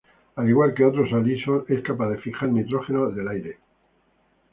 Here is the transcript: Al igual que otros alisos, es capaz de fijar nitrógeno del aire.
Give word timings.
Al 0.37 0.49
igual 0.49 0.73
que 0.73 0.83
otros 0.83 1.13
alisos, 1.13 1.69
es 1.69 1.83
capaz 1.83 2.09
de 2.09 2.17
fijar 2.17 2.49
nitrógeno 2.49 3.11
del 3.11 3.27
aire. 3.27 3.59